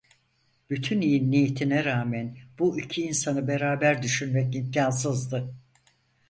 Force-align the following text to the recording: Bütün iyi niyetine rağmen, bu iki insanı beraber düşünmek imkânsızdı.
Bütün 0.69 1.01
iyi 1.01 1.31
niyetine 1.31 1.85
rağmen, 1.85 2.37
bu 2.59 2.79
iki 2.79 3.01
insanı 3.03 3.47
beraber 3.47 4.03
düşünmek 4.03 4.55
imkânsızdı. 4.55 5.53